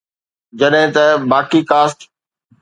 [0.59, 1.99] جڏهن ته باقي ڪاسٽ